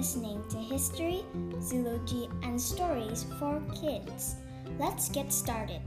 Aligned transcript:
listening 0.00 0.42
to 0.48 0.56
History, 0.56 1.22
Zoology, 1.60 2.26
and 2.42 2.58
Stories 2.58 3.26
for 3.38 3.60
Kids. 3.78 4.36
Let's 4.78 5.10
get 5.10 5.30
started. 5.30 5.82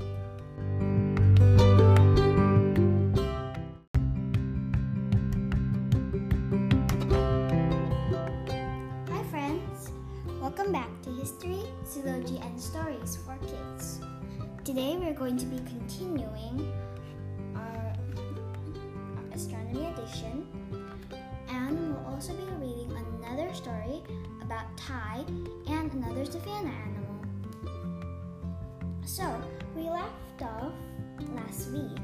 Hi, 9.10 9.24
friends. 9.32 9.90
Welcome 10.40 10.72
back 10.72 10.92
to 11.02 11.10
History, 11.10 11.64
Zoology, 11.84 12.38
and 12.38 12.62
Stories 12.62 13.18
for 13.26 13.36
Kids. 13.38 14.00
Today 14.64 14.96
we're 14.96 15.16
going 15.16 15.38
to 15.38 15.46
be 15.48 15.58
continuing 15.58 16.72
our, 17.56 17.96
astronomy 19.34 19.88
edition, 19.88 20.46
about 24.54 24.78
Ty 24.78 25.26
and 25.68 25.92
another 25.94 26.26
savanna 26.26 26.70
animal. 26.70 27.26
So, 29.04 29.26
we 29.76 29.90
left 29.90 30.42
off 30.42 30.74
last 31.36 31.72
week 31.72 31.98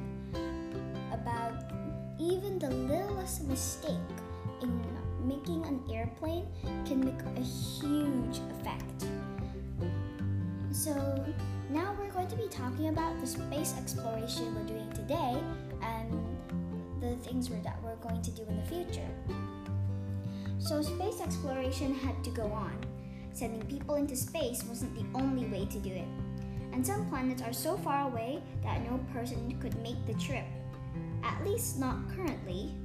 about 1.14 1.54
even 2.20 2.58
the 2.58 2.72
littlest 2.72 3.44
mistake 3.44 3.94
in 4.64 4.82
making 5.24 5.64
an 5.66 5.84
airplane 5.94 6.48
can 6.88 7.06
make 7.06 7.22
a 7.38 7.42
huge 7.42 8.40
effect. 8.50 9.06
So, 10.72 10.94
now 11.70 11.96
we're 12.00 12.12
going 12.12 12.30
to 12.30 12.36
be 12.36 12.48
talking 12.48 12.88
about 12.88 13.20
the 13.22 13.28
space 13.28 13.76
exploration 13.78 14.56
we're 14.56 14.64
doing 14.64 14.92
today 14.94 15.38
and 15.84 16.12
the 17.00 17.16
things 17.18 17.50
that 17.50 17.78
we're 17.84 17.96
going 17.98 18.24
to 18.24 18.32
do 18.32 18.42
in 18.50 18.56
the 18.56 18.66
future. 18.66 19.10
So, 20.60 20.82
space 20.82 21.22
exploration 21.22 21.96
had 21.96 22.22
to 22.24 22.30
go 22.30 22.44
on. 22.52 22.78
Sending 23.32 23.62
people 23.64 23.96
into 23.96 24.16
space 24.16 24.64
wasn't 24.66 24.94
the 24.96 25.18
only 25.18 25.48
way 25.48 25.66
to 25.66 25.80
do 25.80 25.90
it. 25.90 26.08
And 26.74 26.86
some 26.86 27.10
planets 27.10 27.42
are 27.42 27.54
so 27.54 27.78
far 27.78 28.08
away 28.08 28.44
that 28.64 28.84
no 28.84 29.00
person 29.14 29.58
could 29.62 29.82
make 29.82 30.06
the 30.06 30.14
trip. 30.16 30.44
At 31.24 31.46
least 31.46 31.80
not 31.80 31.98
currently. 32.16 32.76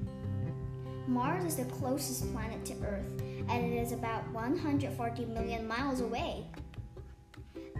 Mars 1.06 1.44
is 1.44 1.56
the 1.56 1.64
closest 1.64 2.32
planet 2.32 2.64
to 2.64 2.74
Earth, 2.84 3.20
and 3.48 3.64
it 3.64 3.76
is 3.76 3.92
about 3.92 4.30
140 4.32 5.24
million 5.26 5.66
miles 5.66 6.00
away. 6.00 6.46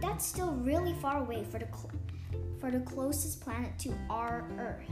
That's 0.01 0.25
still 0.25 0.51
really 0.51 0.93
far 1.01 1.19
away 1.21 1.43
for 1.49 1.57
the, 1.57 1.67
cl- 1.67 1.91
for 2.59 2.69
the 2.69 2.81
closest 2.81 3.41
planet 3.41 3.79
to 3.79 3.93
our 4.09 4.45
Earth. 4.59 4.89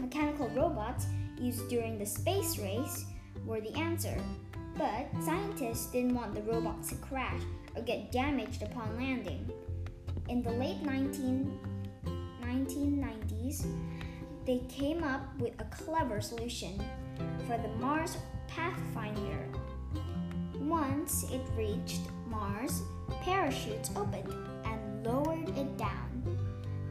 Mechanical 0.00 0.48
robots 0.50 1.06
used 1.40 1.68
during 1.68 1.98
the 1.98 2.06
space 2.06 2.58
race 2.58 3.06
were 3.46 3.60
the 3.60 3.74
answer, 3.76 4.16
but 4.76 5.08
scientists 5.24 5.86
didn't 5.86 6.14
want 6.14 6.34
the 6.34 6.42
robots 6.42 6.90
to 6.90 6.94
crash 6.96 7.40
or 7.74 7.82
get 7.82 8.12
damaged 8.12 8.62
upon 8.62 8.96
landing. 8.96 9.50
In 10.28 10.42
the 10.42 10.50
late 10.50 10.82
19, 10.82 11.58
1990s, 12.42 13.66
they 14.46 14.58
came 14.68 15.04
up 15.04 15.22
with 15.38 15.52
a 15.60 15.64
clever 15.64 16.20
solution 16.20 16.82
for 17.46 17.58
the 17.58 17.68
Mars 17.80 18.16
Pathfinder. 18.46 19.48
Once 20.60 21.24
it 21.30 21.42
reached 21.56 22.02
Mars, 22.26 22.82
parachutes 23.22 23.90
opened 23.96 24.32
and 24.64 25.06
lowered 25.06 25.48
it 25.50 25.76
down. 25.76 26.38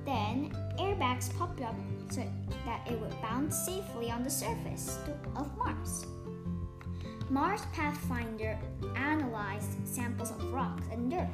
Then 0.05 0.51
airbags 0.79 1.35
popped 1.37 1.61
up 1.61 1.75
so 2.09 2.23
that 2.65 2.87
it 2.89 2.99
would 2.99 3.21
bounce 3.21 3.55
safely 3.65 4.09
on 4.09 4.23
the 4.23 4.29
surface 4.29 4.97
of 5.35 5.55
Mars. 5.57 6.05
Mars 7.29 7.61
Pathfinder 7.73 8.57
analyzed 8.95 9.85
samples 9.85 10.31
of 10.31 10.53
rocks 10.53 10.85
and 10.91 11.11
dirt 11.11 11.27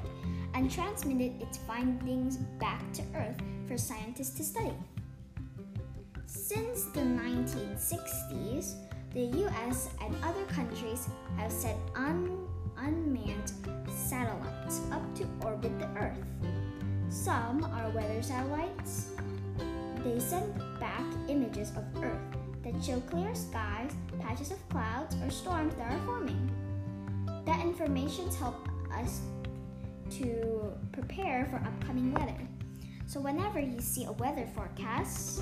and 0.56 0.72
transmitted 0.72 1.40
its 1.40 1.58
findings 1.58 2.38
back 2.60 2.82
to 2.94 3.04
Earth 3.16 3.38
for 3.68 3.78
scientists 3.78 4.36
to 4.38 4.44
study. 4.44 4.74
Since 6.26 6.86
the 6.86 7.02
1960s, 7.02 8.76
the 9.14 9.26
US 9.46 9.90
and 10.02 10.16
other 10.24 10.44
countries 10.46 11.08
have 11.38 11.52
sent 11.52 11.78
un- 11.96 12.48
unmanned 12.78 13.54
satellites 13.88 14.82
up 14.92 15.04
to 15.16 15.28
orbit 15.44 15.78
the 15.78 15.88
Earth. 15.96 16.18
Some 17.10 17.64
are 17.66 17.92
weather 17.92 18.24
satellites. 18.24 19.12
They 20.04 20.20
send 20.20 20.56
back 20.80 21.06
images 21.30 21.70
of 21.78 21.86
Earth 22.04 22.43
that 22.64 22.84
show 22.84 23.00
clear 23.02 23.36
skies, 23.36 23.92
patches 24.20 24.52
of 24.52 24.70
clouds, 24.70 25.16
or 25.24 25.30
storms 25.30 25.76
that 25.76 25.92
are 25.92 26.00
forming. 26.06 26.50
That 27.46 27.62
information 27.62 28.30
helps 28.32 28.70
us 28.98 29.22
to 30.12 30.72
prepare 30.92 31.46
for 31.46 31.58
upcoming 31.58 32.14
weather. 32.14 32.38
So 33.06 33.20
whenever 33.20 33.60
you 33.60 33.80
see 33.80 34.06
a 34.06 34.12
weather 34.14 34.48
forecast, 34.56 35.42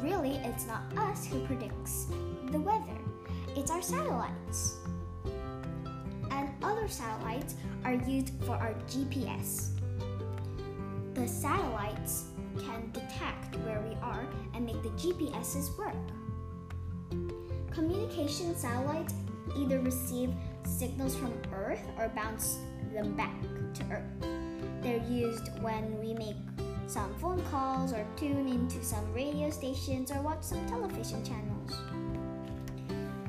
really 0.00 0.36
it's 0.44 0.66
not 0.66 0.82
us 0.96 1.26
who 1.26 1.44
predicts 1.46 2.06
the 2.50 2.60
weather. 2.60 2.98
It's 3.56 3.70
our 3.70 3.82
satellites. 3.82 4.76
And 6.30 6.50
other 6.62 6.88
satellites 6.88 7.54
are 7.84 7.94
used 7.94 8.32
for 8.44 8.52
our 8.52 8.74
GPS. 8.86 9.70
The 11.14 11.26
satellites 11.26 12.29
can 12.64 12.90
detect 12.92 13.56
where 13.64 13.80
we 13.80 13.94
are 14.02 14.26
and 14.54 14.64
make 14.64 14.82
the 14.82 14.90
GPSs 14.90 15.76
work. 15.78 15.94
Communication 17.70 18.56
satellites 18.56 19.14
either 19.56 19.80
receive 19.80 20.32
signals 20.64 21.16
from 21.16 21.32
Earth 21.52 21.82
or 21.98 22.08
bounce 22.08 22.58
them 22.92 23.16
back 23.16 23.40
to 23.74 23.84
Earth. 23.90 24.28
They're 24.82 25.04
used 25.08 25.48
when 25.60 25.98
we 26.00 26.14
make 26.14 26.36
some 26.86 27.14
phone 27.18 27.42
calls 27.50 27.92
or 27.92 28.04
tune 28.16 28.48
into 28.48 28.82
some 28.82 29.12
radio 29.12 29.50
stations 29.50 30.10
or 30.10 30.20
watch 30.22 30.42
some 30.42 30.66
television 30.66 31.24
channels. 31.24 31.72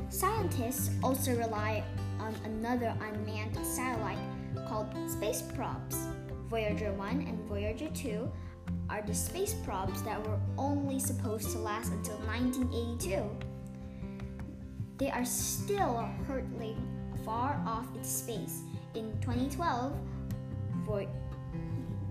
Scientists 0.09 0.91
also 1.03 1.35
rely 1.35 1.83
on 2.19 2.35
another 2.45 2.95
unmanned 3.01 3.57
satellite 3.65 4.17
called 4.67 4.87
space 5.09 5.43
probes. 5.55 6.07
Voyager 6.49 6.91
1 6.93 7.09
and 7.27 7.39
Voyager 7.47 7.87
2 7.89 8.29
are 8.91 9.01
the 9.01 9.15
space 9.15 9.53
probes 9.53 10.03
that 10.03 10.21
were 10.27 10.37
only 10.57 10.99
supposed 10.99 11.49
to 11.51 11.57
last 11.57 11.93
until 11.93 12.17
1982. 12.27 13.23
They 14.97 15.09
are 15.09 15.23
still 15.23 16.09
hurtling 16.27 16.75
far 17.23 17.63
off 17.65 17.87
into 17.95 18.07
space. 18.07 18.61
In 18.93 19.17
2012, 19.21 19.97
Voy- 20.85 21.07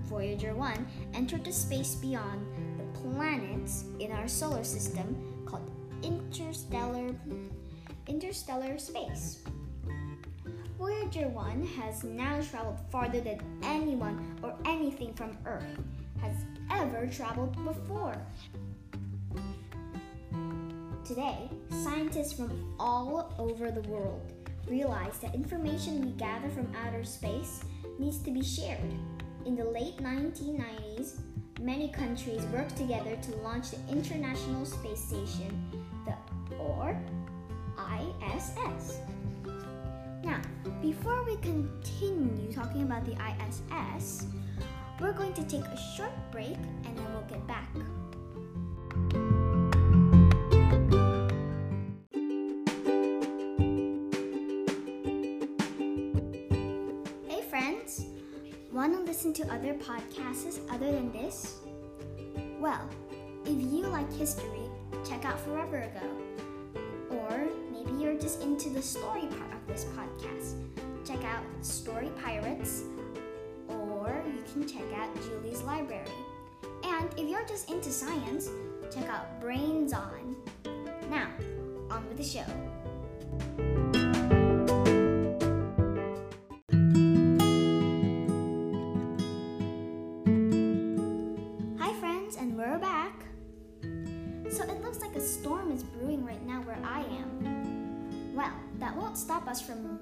Voyager 0.05 0.55
1 0.55 0.87
entered 1.13 1.45
the 1.45 1.53
space 1.53 1.95
beyond 1.97 2.47
the 2.79 3.01
planets 3.01 3.85
in 3.99 4.11
our 4.11 4.27
solar 4.27 4.65
system 4.65 5.45
called 5.45 5.71
interstellar 6.03 7.15
interstellar 8.07 8.79
space. 8.79 9.41
Voyager 10.79 11.29
1 11.29 11.67
has 11.79 12.03
now 12.05 12.41
traveled 12.41 12.79
farther 12.91 13.21
than 13.21 13.39
anyone 13.63 14.39
or 14.43 14.55
anything 14.65 15.13
from 15.13 15.37
Earth 15.45 15.79
has 16.23 16.35
ever 16.71 17.07
traveled 17.07 17.53
before. 17.65 18.17
Today, 21.05 21.51
scientists 21.83 22.33
from 22.33 22.75
all 22.79 23.35
over 23.39 23.71
the 23.71 23.83
world 23.89 24.33
realize 24.69 25.19
that 25.19 25.35
information 25.35 26.01
we 26.01 26.13
gather 26.13 26.49
from 26.51 26.73
outer 26.87 27.03
space 27.05 27.65
needs 27.99 28.19
to 28.19 28.31
be 28.31 28.43
shared. 28.43 28.79
In 29.45 29.57
the 29.57 29.65
late 29.65 29.97
1990s, 29.99 31.19
many 31.61 31.89
countries 31.89 32.43
worked 32.53 32.77
together 32.77 33.17
to 33.23 33.37
launch 33.39 33.71
the 33.71 33.79
International 33.91 34.65
Space 34.65 35.01
Station, 35.01 35.71
the 36.05 36.15
or 36.57 36.97
ISS. 37.77 38.99
Now, 40.23 40.41
before 40.83 41.25
we 41.25 41.37
continue 41.37 42.53
talking 42.53 42.83
about 42.83 43.05
the 43.05 43.17
ISS, 43.17 44.27
we're 45.01 45.13
going 45.13 45.33
to 45.33 45.43
take 45.45 45.65
a 45.65 45.77
short 45.97 46.13
break 46.31 46.57
and 46.85 46.97
then 46.97 47.07
we'll 47.13 47.23
get 47.23 47.47
back. 47.47 47.69
Hey 57.27 57.41
friends, 57.49 58.05
want 58.73 58.95
to 58.95 59.01
listen 59.01 59.33
to 59.33 59.53
other 59.53 59.75
podcasts 59.75 60.61
other 60.71 60.93
than 60.93 61.11
this? 61.13 61.57
Well, 62.61 62.89
if 63.47 63.73
you 63.73 63.87
like 63.87 64.13
history, 64.13 64.69
check 65.09 65.25
out 65.25 65.41
Forever 65.41 65.79
Ago. 65.79 66.07
Or 67.11 67.49
maybe 67.73 67.93
you're 67.93 68.19
just 68.19 68.43
into 68.43 68.69
the 68.69 68.83
story 68.83 69.23
part 69.23 69.53
of 69.53 69.67
this 69.67 69.87
podcast. 69.97 70.57
Check 71.07 71.25
out 71.25 71.43
Story 71.63 72.11
Pirates, 72.23 72.83
you 74.47 74.53
can 74.53 74.69
check 74.69 74.99
out 74.99 75.15
Julie's 75.23 75.63
library. 75.63 76.09
And 76.85 77.13
if 77.19 77.29
you're 77.29 77.47
just 77.47 77.71
into 77.71 77.91
science, 77.91 78.49
check 78.93 79.09
out 79.09 79.41
Brains 79.41 79.93
On. 79.93 80.37
Now, 81.11 81.29
on 81.91 82.07
with 82.09 82.17
the 82.17 82.23
show. 82.23 82.45
Hi, 91.79 91.93
friends, 92.01 92.37
and 92.37 92.57
we're 92.57 92.79
back. 92.79 93.25
So 94.51 94.65
it 94.65 94.83
looks 94.83 95.01
like 95.01 95.15
a 95.17 95.21
storm 95.21 95.71
is 95.71 95.83
brewing 95.83 96.25
right 96.25 96.45
now 96.47 96.63
where 96.63 96.79
I 96.85 97.01
am. 97.01 98.35
Well, 98.35 98.53
that 98.79 98.97
won't 98.97 99.19
stop 99.19 99.47
us 99.49 99.61
from 99.61 99.99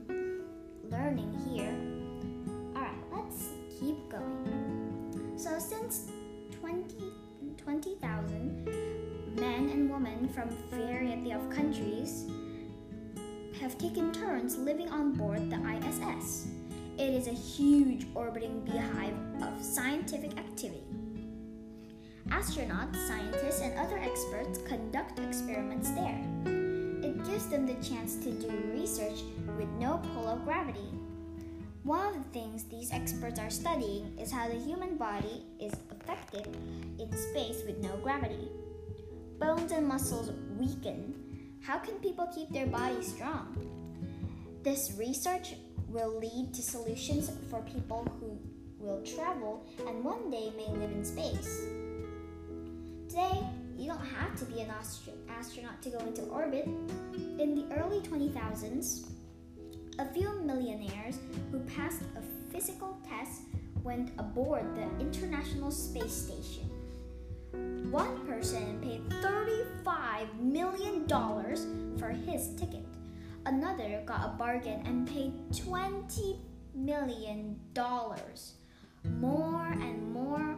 20 6.68 7.12
20,000 7.56 8.66
men 9.36 9.70
and 9.70 9.90
women 9.90 10.28
from 10.28 10.50
a 10.50 10.76
variety 10.76 11.32
of 11.32 11.48
countries 11.48 12.26
have 13.58 13.78
taken 13.78 14.12
turns 14.12 14.58
living 14.58 14.90
on 14.90 15.14
board 15.14 15.50
the 15.50 15.56
ISS. 15.56 16.48
It 16.98 17.14
is 17.14 17.26
a 17.26 17.32
huge 17.32 18.06
orbiting 18.14 18.60
beehive 18.66 19.14
of 19.42 19.64
scientific 19.64 20.36
activity. 20.38 20.84
Astronauts, 22.28 22.96
scientists, 23.06 23.62
and 23.62 23.78
other 23.78 23.98
experts 23.98 24.58
conduct 24.68 25.18
experiments 25.20 25.90
there. 25.92 26.20
It 27.02 27.24
gives 27.24 27.46
them 27.48 27.66
the 27.66 27.82
chance 27.82 28.16
to 28.16 28.30
do 28.30 28.50
research 28.74 29.22
with 29.56 29.68
no 29.78 30.02
pull 30.12 30.28
of 30.28 30.44
gravity. 30.44 30.90
One 31.84 32.06
of 32.06 32.14
the 32.14 32.30
things 32.30 32.64
these 32.64 32.92
experts 32.92 33.38
are 33.38 33.50
studying 33.50 34.18
is 34.18 34.30
how 34.30 34.48
the 34.48 34.58
human 34.58 34.96
body 34.96 35.44
is 35.60 35.72
affected 35.90 36.46
in 36.98 37.10
space 37.16 37.62
with 37.66 37.78
no 37.78 37.96
gravity. 37.98 38.48
Bones 39.38 39.72
and 39.72 39.86
muscles 39.86 40.32
weaken. 40.58 41.14
How 41.62 41.78
can 41.78 41.94
people 41.96 42.28
keep 42.34 42.50
their 42.50 42.66
bodies 42.66 43.14
strong? 43.14 43.56
This 44.62 44.92
research 44.98 45.54
will 45.88 46.18
lead 46.18 46.52
to 46.54 46.62
solutions 46.62 47.30
for 47.48 47.62
people 47.62 48.06
who 48.20 48.38
will 48.84 49.02
travel 49.02 49.64
and 49.86 50.04
one 50.04 50.30
day 50.30 50.52
may 50.56 50.68
live 50.68 50.90
in 50.90 51.04
space. 51.04 51.64
Today, 53.08 53.40
you 53.78 53.86
don't 53.86 54.04
have 54.04 54.36
to 54.36 54.44
be 54.44 54.60
an 54.60 54.70
astronaut 55.30 55.80
to 55.82 55.90
go 55.90 55.98
into 55.98 56.22
orbit. 56.22 56.66
In 57.38 57.54
the 57.54 57.74
early 57.76 58.00
2000s, 58.00 59.08
a 59.98 60.04
few 60.04 60.32
millionaires 60.44 61.18
who 61.50 61.58
passed 61.60 62.02
a 62.16 62.52
physical 62.52 62.96
test 63.08 63.42
went 63.82 64.10
aboard 64.18 64.64
the 64.76 65.04
International 65.04 65.70
Space 65.70 66.12
Station. 66.12 66.70
One 67.90 68.26
person 68.26 68.80
paid 68.80 69.08
$35 69.22 70.40
million 70.40 71.08
for 71.98 72.10
his 72.10 72.50
ticket. 72.56 72.84
Another 73.46 74.02
got 74.06 74.24
a 74.24 74.28
bargain 74.38 74.82
and 74.84 75.08
paid 75.08 75.32
$20 75.50 76.38
million. 76.74 77.58
More 79.04 79.66
and 79.66 80.12
more 80.12 80.56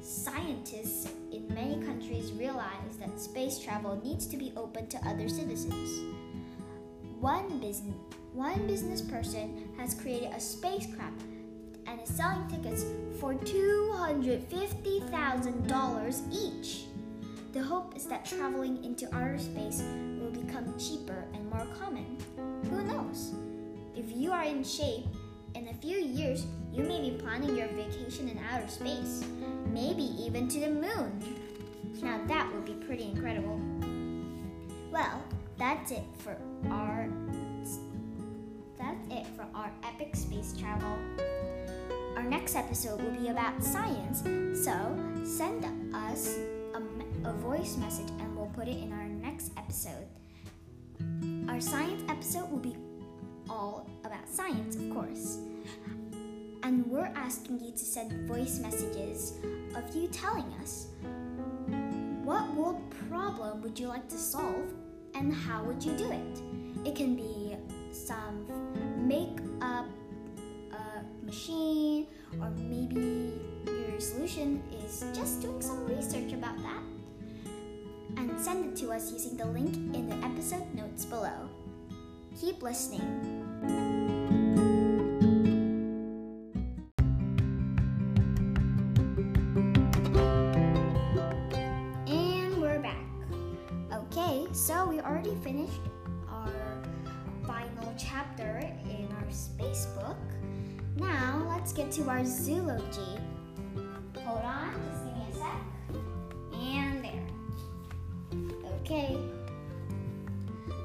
scientists 0.00 1.10
in 1.32 1.52
many 1.52 1.84
countries 1.84 2.32
realize 2.32 2.96
that 3.00 3.20
space 3.20 3.58
travel 3.58 4.00
needs 4.02 4.26
to 4.28 4.36
be 4.36 4.52
open 4.56 4.86
to 4.88 4.98
other 5.06 5.28
citizens. 5.28 5.90
One 7.20 7.58
business, 7.58 7.96
one 8.32 8.66
business 8.66 9.00
person 9.00 9.68
has 9.76 9.94
created 9.94 10.32
a 10.32 10.40
spacecraft 10.40 11.22
and 11.86 12.00
is 12.00 12.08
selling 12.08 12.48
tickets 12.48 12.84
for 13.20 13.34
$250,000 13.34 16.32
each. 16.32 16.86
The 17.52 17.62
hope 17.62 17.94
is 17.96 18.06
that 18.06 18.24
traveling 18.24 18.82
into 18.84 19.12
outer 19.14 19.38
space 19.38 19.82
will 20.20 20.30
become 20.30 20.76
cheaper 20.78 21.24
and 21.32 21.48
more 21.50 21.66
common. 21.80 22.18
Who 22.70 22.82
knows? 22.84 23.34
If 23.96 24.12
you 24.14 24.32
are 24.32 24.44
in 24.44 24.62
shape, 24.62 25.06
in 25.54 25.68
a 25.68 25.74
few 25.74 25.96
years, 25.96 26.44
you 26.72 26.84
may 26.84 27.00
be 27.00 27.16
planning 27.16 27.56
your 27.56 27.68
vacation 27.68 28.28
in 28.28 28.38
outer 28.52 28.68
space, 28.68 29.24
maybe 29.72 30.02
even 30.22 30.46
to 30.48 30.60
the 30.60 30.68
moon. 30.70 31.22
Now 32.02 32.20
that 32.28 32.52
would 32.52 32.66
be 32.66 32.74
pretty 32.86 33.04
incredible. 33.04 33.58
Well, 34.92 35.24
that's 35.58 35.90
it 35.90 36.04
for 36.18 36.36
our 36.70 37.08
epic 39.84 40.16
space 40.16 40.54
travel. 40.58 40.98
Our 42.16 42.22
next 42.22 42.56
episode 42.56 43.00
will 43.00 43.12
be 43.12 43.28
about 43.28 43.62
science, 43.62 44.22
so 44.64 44.98
send 45.24 45.64
us 45.94 46.36
a, 46.74 47.28
a 47.28 47.32
voice 47.34 47.76
message 47.76 48.10
and 48.20 48.36
we'll 48.36 48.46
put 48.54 48.68
it 48.68 48.78
in 48.82 48.92
our 48.92 49.08
next 49.08 49.52
episode. 49.56 50.06
Our 51.48 51.60
science 51.60 52.02
episode 52.08 52.50
will 52.50 52.58
be 52.58 52.76
all 53.48 53.88
about 54.04 54.28
science, 54.28 54.76
of 54.76 54.90
course. 54.92 55.38
And 56.62 56.86
we're 56.86 57.12
asking 57.14 57.60
you 57.60 57.70
to 57.70 57.78
send 57.78 58.28
voice 58.28 58.58
messages 58.58 59.34
of 59.74 59.94
you 59.94 60.08
telling 60.08 60.52
us 60.60 60.88
what 62.24 62.52
world 62.54 62.82
problem 63.08 63.62
would 63.62 63.78
you 63.78 63.88
like 63.88 64.08
to 64.08 64.18
solve 64.18 64.74
and 65.14 65.32
how 65.32 65.64
would 65.64 65.82
you 65.82 65.96
do 65.96 66.10
it? 66.10 66.42
It 66.84 66.94
can 66.94 67.16
be 67.16 67.56
some 67.90 68.46
make 69.08 69.38
machine, 71.28 72.06
or 72.40 72.50
maybe 72.56 73.32
your 73.66 74.00
solution 74.00 74.62
is 74.82 75.04
just 75.14 75.42
doing 75.42 75.60
some 75.60 75.84
research 75.86 76.32
about 76.32 76.56
that. 76.62 76.82
And 78.16 78.40
send 78.40 78.64
it 78.64 78.76
to 78.80 78.90
us 78.90 79.12
using 79.12 79.36
the 79.36 79.44
link 79.44 79.74
in 79.94 80.08
the 80.08 80.16
episode 80.24 80.74
notes 80.74 81.04
below. 81.04 81.48
Keep 82.40 82.62
listening. 82.62 83.97
To 101.98 102.08
our 102.08 102.24
zoology. 102.24 103.18
Hold 104.24 104.44
on, 104.44 104.72
just 104.86 105.04
give 105.04 105.14
me 105.16 105.24
a 105.28 105.34
sec. 105.34 105.60
And 106.52 107.04
there. 107.04 107.26
Okay. 108.80 109.18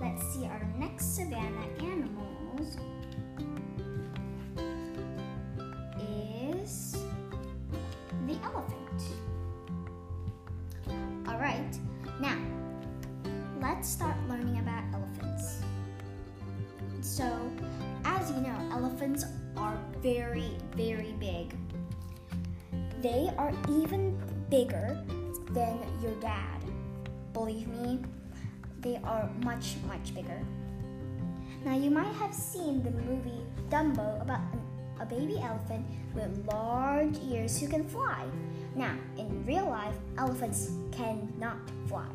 Let's 0.01 0.33
see 0.33 0.45
our 0.45 0.67
next 0.79 1.15
savanna 1.15 1.67
animals. 1.79 2.77
Is 6.65 6.97
the 8.25 8.35
elephant. 8.43 9.01
Alright, 11.27 11.77
now 12.19 12.39
let's 13.61 13.87
start 13.87 14.15
learning 14.27 14.57
about 14.57 14.83
elephants. 14.95 15.61
So, 17.01 17.51
as 18.03 18.31
you 18.31 18.37
know, 18.37 18.57
elephants 18.71 19.25
very, 20.03 20.51
very 20.75 21.13
big. 21.17 21.55
They 23.01 23.31
are 23.37 23.53
even 23.69 24.21
bigger 24.49 25.01
than 25.51 25.79
your 26.01 26.13
dad. 26.19 26.61
Believe 27.31 27.69
me, 27.69 27.99
they 28.81 28.99
are 29.05 29.29
much, 29.43 29.75
much 29.87 30.13
bigger. 30.13 30.39
Now, 31.63 31.77
you 31.77 31.89
might 31.89 32.13
have 32.15 32.33
seen 32.33 32.83
the 32.83 32.91
movie 32.91 33.45
Dumbo 33.69 34.21
about 34.21 34.41
a 34.99 35.05
baby 35.05 35.39
elephant 35.39 35.85
with 36.13 36.45
large 36.51 37.17
ears 37.31 37.57
who 37.57 37.69
can 37.69 37.87
fly. 37.87 38.25
Now, 38.75 38.95
in 39.17 39.45
real 39.45 39.69
life, 39.69 39.95
elephants 40.17 40.71
cannot 40.91 41.71
fly. 41.87 42.11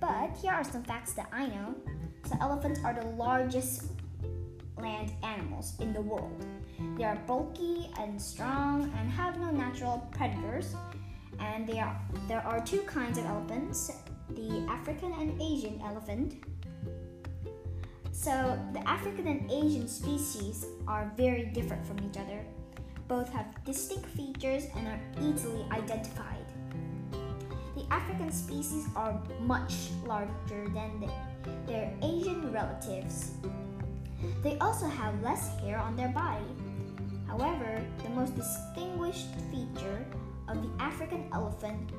But 0.00 0.36
here 0.42 0.52
are 0.52 0.64
some 0.64 0.82
facts 0.82 1.12
that 1.12 1.28
I 1.32 1.46
know. 1.46 1.76
So, 2.24 2.36
elephants 2.40 2.80
are 2.84 2.92
the 2.92 3.06
largest 3.10 3.95
land 4.78 5.12
animals 5.22 5.74
in 5.80 5.92
the 5.92 6.00
world. 6.00 6.44
They 6.96 7.04
are 7.04 7.16
bulky 7.26 7.90
and 7.98 8.20
strong 8.20 8.92
and 8.98 9.10
have 9.10 9.38
no 9.38 9.50
natural 9.50 10.08
predators. 10.12 10.74
And 11.38 11.66
they 11.66 11.80
are, 11.80 11.98
there 12.28 12.40
are 12.40 12.60
two 12.60 12.80
kinds 12.82 13.18
of 13.18 13.26
elephants 13.26 13.92
the 14.30 14.66
African 14.68 15.12
and 15.12 15.40
Asian 15.40 15.80
elephant. 15.82 16.42
So, 18.10 18.58
the 18.72 18.80
African 18.88 19.28
and 19.28 19.50
Asian 19.50 19.86
species 19.86 20.66
are 20.88 21.12
very 21.16 21.44
different 21.46 21.86
from 21.86 21.98
each 22.00 22.16
other. 22.16 22.44
Both 23.08 23.28
have 23.28 23.46
distinct 23.64 24.06
features 24.06 24.64
and 24.74 24.88
are 24.88 25.00
easily 25.22 25.64
identified. 25.70 26.44
The 27.76 27.86
African 27.90 28.32
species 28.32 28.86
are 28.96 29.22
much 29.40 29.90
larger 30.06 30.66
than 30.74 30.98
the, 30.98 31.10
their 31.66 31.92
Asian 32.02 32.52
relatives. 32.52 33.32
They 34.42 34.58
also 34.58 34.86
have 34.86 35.22
less 35.22 35.58
hair 35.60 35.78
on 35.78 35.96
their 35.96 36.08
body. 36.08 36.44
However, 37.26 37.84
the 38.02 38.10
most 38.10 38.36
distinguished 38.36 39.28
feature 39.50 40.06
of 40.48 40.62
the 40.62 40.70
African 40.82 41.28
elephant 41.32 41.90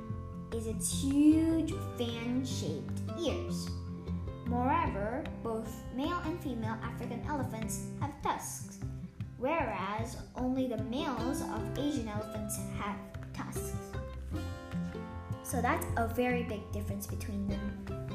is 0.54 0.68
its 0.68 1.04
huge 1.04 1.74
fan 1.98 2.46
shaped 2.46 3.02
ears. 3.22 3.70
Moreover, 4.46 5.24
both 5.44 5.70
male 5.96 6.22
and 6.26 6.40
female 6.42 6.78
African 6.82 7.22
elephants 7.28 7.88
have 8.00 8.12
tusks, 8.24 8.80
whereas 9.38 10.18
only 10.36 10.68
the 10.68 10.82
males 10.84 11.42
of 11.42 11.78
Asian 11.78 12.08
elephants 12.08 12.58
have 12.80 12.96
tusks. 13.34 13.74
So 15.44 15.62
that's 15.62 15.86
a 15.98 16.08
very 16.08 16.44
big 16.44 16.72
difference 16.72 17.08
between 17.08 17.48
them. 17.48 18.07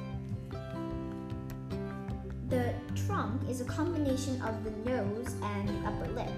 The 2.53 2.75
trunk 3.07 3.49
is 3.49 3.63
a 3.63 3.65
combination 3.65 4.39
of 4.43 4.63
the 4.63 4.73
nose 4.91 5.35
and 5.43 5.67
the 5.67 5.89
upper 5.89 6.07
lip. 6.09 6.29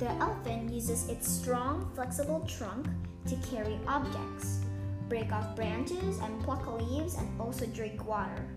The 0.00 0.10
elephant 0.20 0.72
uses 0.72 1.08
its 1.08 1.28
strong, 1.28 1.88
flexible 1.94 2.44
trunk 2.48 2.88
to 3.28 3.36
carry 3.48 3.78
objects, 3.86 4.64
break 5.08 5.30
off 5.30 5.54
branches, 5.54 6.18
and 6.18 6.42
pluck 6.42 6.66
leaves, 6.66 7.14
and 7.14 7.40
also 7.40 7.66
drink 7.66 8.04
water. 8.04 8.48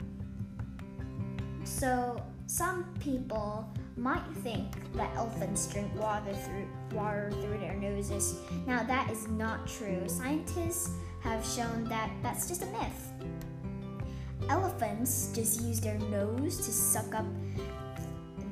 So, 1.66 2.20
some 2.48 2.86
people 3.00 3.70
might 3.96 4.26
think 4.44 4.72
that 4.96 5.16
elephants 5.16 5.68
drink 5.68 5.92
water 6.00 6.34
through 6.34 6.98
water 6.98 7.30
through 7.44 7.60
their 7.60 7.76
noses. 7.76 8.40
Now 8.66 8.82
that 8.82 9.12
is 9.12 9.28
not 9.28 9.68
true. 9.68 10.02
Scientists 10.08 10.96
have 11.22 11.46
shown 11.46 11.84
that 11.90 12.10
that's 12.24 12.48
just 12.48 12.64
a 12.64 12.66
myth. 12.66 13.12
Elephants 14.52 15.32
just 15.34 15.62
use 15.62 15.80
their 15.80 15.98
nose 15.98 16.58
to 16.58 16.72
suck 16.74 17.16
up 17.16 17.26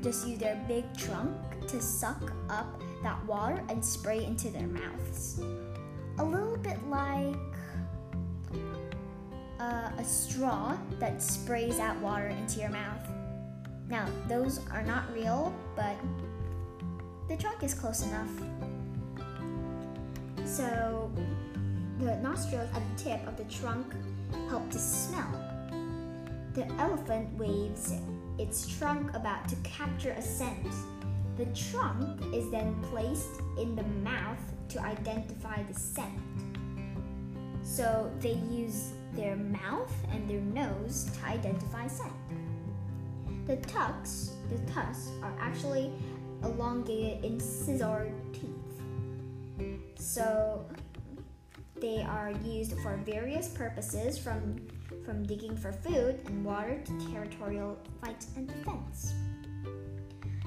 just 0.01 0.25
use 0.25 0.39
their 0.39 0.55
big 0.65 0.85
trunk 0.97 1.35
to 1.67 1.81
suck 1.81 2.31
up 2.49 2.81
that 3.03 3.21
water 3.25 3.61
and 3.67 3.83
spray 3.83 4.23
into 4.23 4.49
their 4.49 4.67
mouths. 4.67 5.41
A 6.19 6.23
little 6.23 6.55
bit 6.55 6.77
like 6.87 7.35
uh, 9.59 9.89
a 9.97 10.03
straw 10.05 10.77
that 10.99 11.21
sprays 11.21 11.79
out 11.79 11.97
water 11.97 12.27
into 12.27 12.61
your 12.61 12.69
mouth. 12.69 13.05
Now, 13.89 14.07
those 14.29 14.61
are 14.71 14.83
not 14.83 15.03
real, 15.13 15.53
but 15.75 15.97
the 17.27 17.35
trunk 17.35 17.61
is 17.61 17.73
close 17.73 18.03
enough. 18.07 18.31
So, 20.45 21.11
the 21.99 22.15
nostrils 22.17 22.69
at 22.73 22.97
the 22.97 23.03
tip 23.03 23.27
of 23.27 23.35
the 23.35 23.43
trunk 23.43 23.93
help 24.47 24.69
to 24.71 24.79
smell. 24.79 25.48
The 26.53 26.65
elephant 26.79 27.37
waves 27.37 27.93
its 28.37 28.67
trunk 28.67 29.13
about 29.15 29.47
to 29.49 29.55
capture 29.57 30.11
a 30.11 30.21
scent. 30.21 30.67
The 31.37 31.45
trunk 31.47 32.21
is 32.33 32.49
then 32.49 32.75
placed 32.91 33.41
in 33.57 33.75
the 33.75 33.83
mouth 33.83 34.39
to 34.69 34.81
identify 34.81 35.61
the 35.63 35.73
scent. 35.73 36.19
So 37.63 38.11
they 38.19 38.33
use 38.49 38.93
their 39.13 39.35
mouth 39.35 39.93
and 40.11 40.29
their 40.29 40.41
nose 40.41 41.09
to 41.13 41.25
identify 41.25 41.87
scent. 41.87 42.13
The 43.45 43.57
tusks, 43.57 44.33
the 44.49 44.57
tusks 44.71 45.11
are 45.21 45.33
actually 45.39 45.91
elongated 46.43 47.25
incisor 47.25 48.11
teeth. 48.33 49.79
So 49.95 50.65
they 51.79 52.01
are 52.03 52.31
used 52.43 52.79
for 52.79 52.97
various 53.05 53.47
purposes 53.49 54.17
from 54.17 54.55
from 55.09 55.23
digging 55.23 55.57
for 55.57 55.71
food 55.71 56.21
and 56.27 56.45
water 56.45 56.79
to 56.85 57.11
territorial 57.11 57.75
fight 57.99 58.27
and 58.35 58.47
defense. 58.47 59.15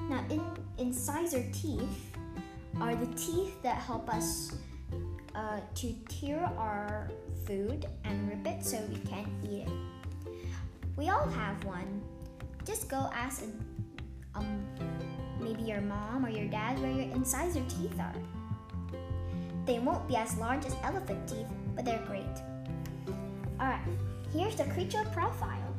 Now, 0.09 0.23
in, 0.29 0.41
incisor 0.77 1.43
teeth 1.51 2.15
are 2.79 2.95
the 2.95 3.07
teeth 3.07 3.61
that 3.61 3.75
help 3.75 4.07
us 4.07 4.55
uh, 5.35 5.59
to 5.75 5.93
tear 6.07 6.49
our 6.57 7.11
food 7.45 7.87
and 8.05 8.29
rip 8.29 8.47
it 8.47 8.63
so 8.63 8.79
we 8.89 8.95
can't 8.99 9.27
eat 9.43 9.67
it. 9.67 9.69
We 10.95 11.09
all 11.09 11.27
have 11.27 11.61
one. 11.65 12.01
Just 12.65 12.87
go 12.87 13.09
ask 13.13 13.43
a, 13.43 14.39
um, 14.39 14.65
maybe 15.41 15.63
your 15.63 15.81
mom 15.81 16.25
or 16.25 16.29
your 16.29 16.47
dad 16.47 16.79
where 16.79 16.89
your 16.89 17.13
incisor 17.13 17.63
teeth 17.67 17.99
are. 17.99 18.15
They 19.65 19.79
won't 19.79 20.07
be 20.07 20.15
as 20.15 20.37
large 20.37 20.65
as 20.65 20.73
elephant 20.83 21.27
teeth, 21.27 21.47
but 21.75 21.83
they're 21.83 22.05
great. 22.07 22.23
Alright, 23.59 23.81
Here's 24.33 24.55
the 24.55 24.63
creature 24.63 25.05
profile. 25.13 25.75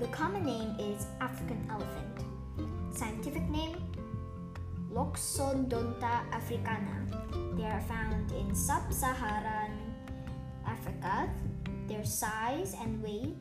The 0.00 0.08
common 0.08 0.44
name 0.44 0.74
is 0.76 1.06
African 1.20 1.64
elephant. 1.70 2.24
Scientific 2.92 3.48
name 3.48 3.76
Loxodonta 4.92 6.28
africana. 6.32 7.06
They 7.56 7.62
are 7.62 7.80
found 7.82 8.32
in 8.32 8.52
sub-Saharan 8.56 9.78
Africa. 10.66 11.30
Their 11.86 12.04
size 12.04 12.74
and 12.80 13.00
weight 13.00 13.36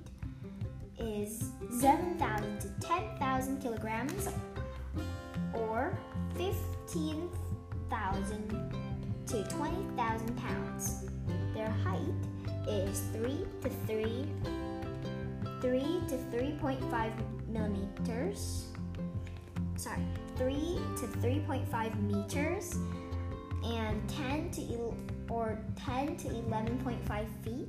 is 0.99 1.49
7,000 1.81 2.61
to 2.61 2.67
10,000 2.81 3.61
kilograms 3.63 4.29
or 5.55 5.97
15,000 6.35 8.71
to 9.25 9.43
20,000 9.43 10.37
pounds. 10.37 11.05
Their 11.55 11.69
height 11.69 12.13
is 12.67 13.01
3 13.13 13.46
to 13.62 13.70
3 13.88 14.25
3 15.62 15.79
to 16.10 16.17
3.5 16.36 17.12
millimeters. 17.48 18.65
Sorry 19.77 20.03
3 20.36 20.53
to 21.00 21.08
3.5 21.08 22.01
meters 22.03 22.77
and 23.63 24.10
10 24.10 24.51
to 24.51 24.93
or 25.29 25.58
10 25.86 26.17
to 26.17 26.27
11.5 26.27 27.25
feet. 27.43 27.67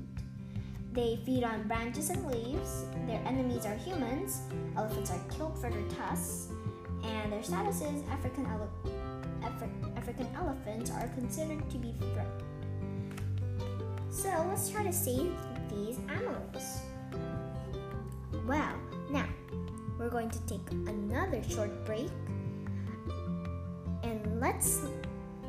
They 0.93 1.21
feed 1.25 1.45
on 1.45 1.69
branches 1.69 2.11
and 2.11 2.27
leaves. 2.27 2.85
Their 3.07 3.23
enemies 3.27 3.65
are 3.65 3.77
humans. 3.77 4.41
Elephants 4.77 5.11
are 5.11 5.21
killed 5.37 5.57
for 5.61 5.71
their 5.71 5.89
tusks. 5.89 6.49
And 7.05 7.33
their 7.33 7.43
status 7.43 7.81
is 7.81 8.03
african, 8.11 8.47
ele- 8.47 8.71
Afri- 9.43 9.97
african 9.97 10.27
elephants 10.37 10.91
are 10.91 11.09
considered 11.09 11.69
to 11.71 11.79
be 11.79 11.95
threatened 11.99 12.54
so 14.15 14.31
let's 14.49 14.71
try 14.71 14.85
to 14.85 14.93
save 14.93 15.35
these 15.69 15.99
animals. 16.09 16.81
Well, 18.47 18.75
now 19.11 19.27
we're 19.99 20.09
going 20.09 20.31
to 20.31 20.39
take 20.47 20.71
another 20.87 21.43
short 21.43 21.85
break 21.85 22.11
and 24.05 24.41
let's 24.41 24.83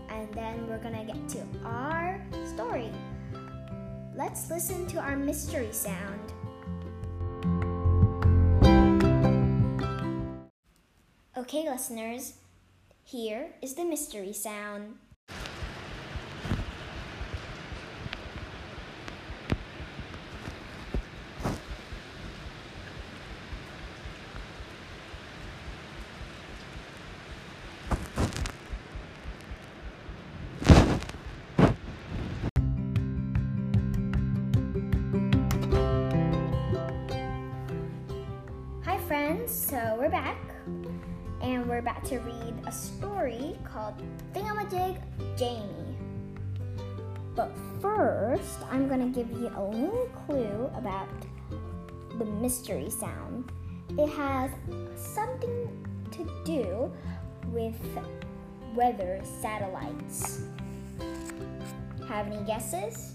and 0.10 0.34
then 0.34 0.68
we're 0.68 0.82
gonna 0.82 1.06
get 1.06 1.30
to 1.30 1.46
our 1.64 2.20
story. 2.56 2.92
Let's 4.16 4.50
listen 4.50 4.88
to 4.88 5.00
our 5.00 5.16
mystery 5.16 5.72
sound. 5.72 6.32
Okay, 11.38 11.70
listeners, 11.70 12.36
here 13.04 13.52
is 13.62 13.76
the 13.76 13.84
mystery 13.84 14.34
sound. 14.34 14.96
So 39.76 39.98
we're 40.00 40.08
back 40.08 40.38
and 41.42 41.68
we're 41.68 41.80
about 41.80 42.02
to 42.06 42.18
read 42.20 42.54
a 42.66 42.72
story 42.72 43.58
called 43.66 43.94
Thingamajig 44.34 44.98
Jamie. 45.38 45.98
But 47.36 47.52
first, 47.82 48.60
I'm 48.72 48.88
gonna 48.88 49.10
give 49.10 49.30
you 49.32 49.52
a 49.54 49.62
little 49.62 50.10
clue 50.26 50.72
about 50.78 51.10
the 52.18 52.24
mystery 52.24 52.90
sound. 52.90 53.52
It 53.98 54.08
has 54.12 54.50
something 54.96 55.86
to 56.12 56.26
do 56.46 56.90
with 57.48 57.76
weather 58.76 59.20
satellites. 59.42 60.44
Have 62.08 62.28
any 62.28 62.42
guesses? 62.46 63.15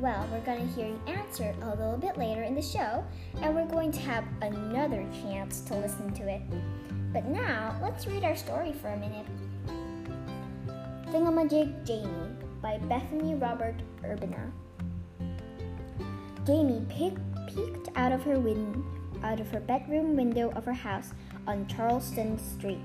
Well, 0.00 0.26
we're 0.32 0.40
going 0.40 0.66
to 0.66 0.74
hear 0.74 0.90
the 1.04 1.12
answer 1.12 1.54
a 1.60 1.68
little 1.76 1.98
bit 1.98 2.16
later 2.16 2.42
in 2.42 2.54
the 2.54 2.62
show, 2.62 3.04
and 3.42 3.54
we're 3.54 3.66
going 3.66 3.92
to 3.92 4.00
have 4.00 4.24
another 4.40 5.04
chance 5.20 5.60
to 5.60 5.74
listen 5.76 6.10
to 6.14 6.26
it. 6.26 6.40
But 7.12 7.26
now, 7.26 7.78
let's 7.82 8.06
read 8.06 8.24
our 8.24 8.34
story 8.34 8.72
for 8.72 8.88
a 8.88 8.96
minute. 8.96 9.26
Thingamajig 11.08 11.84
Jamie 11.84 12.30
by 12.62 12.78
Bethany 12.78 13.34
Robert 13.34 13.74
Urbina. 14.02 14.50
Jamie 16.46 16.86
peeked 16.88 17.90
out 17.94 18.12
of 18.12 18.22
her 18.22 18.40
win- 18.40 18.82
out 19.22 19.38
of 19.38 19.50
her 19.50 19.60
bedroom 19.60 20.16
window 20.16 20.50
of 20.52 20.64
her 20.64 20.72
house 20.72 21.12
on 21.46 21.66
Charleston 21.66 22.38
Street. 22.38 22.78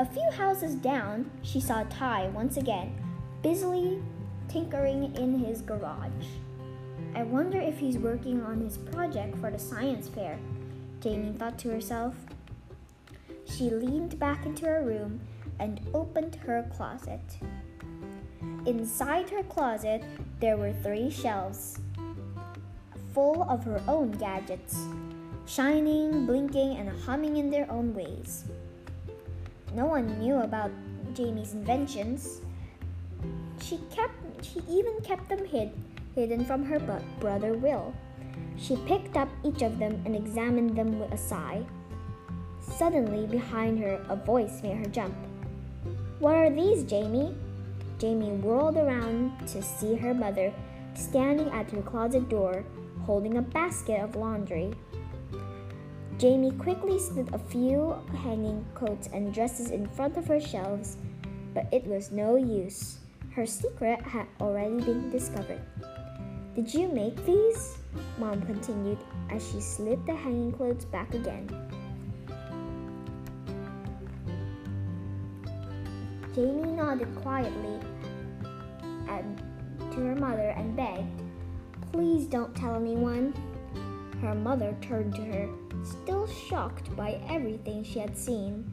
A 0.00 0.04
few 0.04 0.28
houses 0.32 0.74
down, 0.74 1.30
she 1.42 1.60
saw 1.60 1.84
Ty 1.84 2.30
once 2.30 2.56
again, 2.56 2.92
busily 3.40 4.02
tinkering 4.48 5.14
in 5.16 5.38
his 5.38 5.62
garage. 5.62 6.26
I 7.14 7.22
wonder 7.22 7.60
if 7.60 7.78
he's 7.78 7.98
working 7.98 8.42
on 8.42 8.60
his 8.60 8.78
project 8.78 9.36
for 9.38 9.50
the 9.50 9.58
science 9.58 10.08
fair, 10.08 10.38
Jamie 11.00 11.32
thought 11.38 11.58
to 11.60 11.70
herself. 11.70 12.14
She 13.44 13.70
leaned 13.70 14.18
back 14.18 14.44
into 14.46 14.66
her 14.66 14.82
room 14.82 15.20
and 15.58 15.80
opened 15.94 16.36
her 16.46 16.68
closet. 16.74 17.20
Inside 18.66 19.30
her 19.30 19.42
closet, 19.42 20.04
there 20.40 20.56
were 20.56 20.72
three 20.72 21.10
shelves 21.10 21.80
full 23.14 23.42
of 23.50 23.64
her 23.64 23.82
own 23.88 24.12
gadgets, 24.12 24.78
shining, 25.46 26.26
blinking, 26.26 26.76
and 26.76 26.88
humming 27.02 27.36
in 27.36 27.50
their 27.50 27.68
own 27.70 27.94
ways. 27.94 28.44
No 29.74 29.86
one 29.86 30.18
knew 30.20 30.36
about 30.36 30.70
Jamie's 31.14 31.52
inventions. 31.52 32.42
She 33.60 33.78
kept 33.90 34.14
she 34.44 34.62
even 34.68 35.00
kept 35.02 35.28
them 35.28 35.44
hid, 35.44 35.70
hidden 36.14 36.44
from 36.44 36.64
her 36.64 36.78
brother 37.20 37.54
Will. 37.54 37.94
She 38.56 38.76
picked 38.86 39.16
up 39.16 39.28
each 39.44 39.62
of 39.62 39.78
them 39.78 40.02
and 40.04 40.16
examined 40.16 40.76
them 40.76 40.98
with 40.98 41.12
a 41.12 41.18
sigh. 41.18 41.64
Suddenly, 42.60 43.26
behind 43.26 43.78
her, 43.78 44.04
a 44.08 44.16
voice 44.16 44.62
made 44.62 44.76
her 44.76 44.90
jump. 44.90 45.14
What 46.18 46.34
are 46.34 46.50
these, 46.50 46.82
Jamie? 46.84 47.34
Jamie 47.98 48.32
whirled 48.32 48.76
around 48.76 49.46
to 49.48 49.62
see 49.62 49.94
her 49.96 50.14
mother 50.14 50.52
standing 50.94 51.48
at 51.50 51.70
her 51.70 51.82
closet 51.82 52.28
door 52.28 52.64
holding 53.08 53.38
a 53.38 53.42
basket 53.42 54.00
of 54.02 54.16
laundry. 54.16 54.72
Jamie 56.18 56.50
quickly 56.50 56.98
slid 56.98 57.32
a 57.32 57.38
few 57.38 57.94
hanging 58.22 58.64
coats 58.74 59.08
and 59.12 59.32
dresses 59.32 59.70
in 59.70 59.88
front 59.88 60.16
of 60.16 60.26
her 60.26 60.40
shelves, 60.40 60.96
but 61.54 61.66
it 61.72 61.86
was 61.86 62.10
no 62.10 62.36
use. 62.36 62.98
Her 63.38 63.46
secret 63.46 64.02
had 64.02 64.26
already 64.40 64.80
been 64.80 65.10
discovered. 65.10 65.60
Did 66.56 66.74
you 66.74 66.88
make 66.88 67.24
these? 67.24 67.78
Mom 68.18 68.42
continued 68.42 68.98
as 69.30 69.48
she 69.48 69.60
slid 69.60 70.04
the 70.06 70.12
hanging 70.12 70.50
clothes 70.50 70.84
back 70.86 71.14
again. 71.14 71.48
Jamie 76.34 76.72
nodded 76.72 77.14
quietly 77.14 77.78
and 79.08 79.40
to 79.92 80.00
her 80.00 80.16
mother 80.16 80.48
and 80.56 80.74
begged, 80.74 81.22
Please 81.92 82.26
don't 82.26 82.56
tell 82.56 82.74
anyone. 82.74 83.32
Her 84.20 84.34
mother 84.34 84.74
turned 84.80 85.14
to 85.14 85.22
her, 85.22 85.48
still 85.84 86.26
shocked 86.26 86.96
by 86.96 87.20
everything 87.28 87.84
she 87.84 88.00
had 88.00 88.18
seen. 88.18 88.68